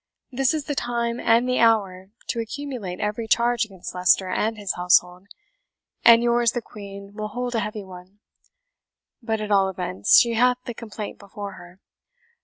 [0.31, 4.73] This is the time and the hour to accumulate every charge against Leicester and his
[4.73, 5.27] household,
[6.03, 8.17] and yours the Queen will hold a heavy one.
[9.21, 11.81] But at all events she hath the complaint before her."